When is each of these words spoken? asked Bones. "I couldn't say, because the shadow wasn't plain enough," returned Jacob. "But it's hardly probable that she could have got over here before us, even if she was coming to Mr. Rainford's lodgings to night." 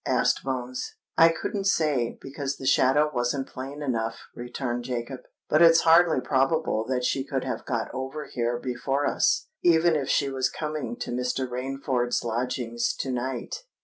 asked 0.03 0.43
Bones. 0.43 0.95
"I 1.15 1.29
couldn't 1.29 1.65
say, 1.67 2.17
because 2.19 2.57
the 2.57 2.65
shadow 2.65 3.11
wasn't 3.13 3.45
plain 3.45 3.83
enough," 3.83 4.17
returned 4.33 4.83
Jacob. 4.83 5.19
"But 5.47 5.61
it's 5.61 5.81
hardly 5.81 6.19
probable 6.21 6.87
that 6.87 7.03
she 7.05 7.23
could 7.23 7.43
have 7.43 7.67
got 7.67 7.93
over 7.93 8.25
here 8.25 8.57
before 8.57 9.05
us, 9.05 9.47
even 9.61 9.95
if 9.95 10.09
she 10.09 10.27
was 10.27 10.49
coming 10.49 10.95
to 11.01 11.11
Mr. 11.11 11.47
Rainford's 11.47 12.23
lodgings 12.23 12.95
to 12.95 13.11
night." 13.11 13.57